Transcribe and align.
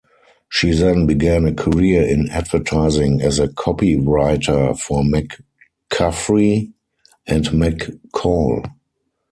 She 0.49 0.71
then 0.71 1.05
began 1.05 1.45
a 1.45 1.53
career 1.53 2.01
in 2.01 2.27
advertising 2.31 3.21
as 3.21 3.37
a 3.37 3.49
copywriter 3.49 4.73
for 4.79 5.03
McCaffrey 5.03 6.71
and 7.27 7.45
McCall. 7.49 8.65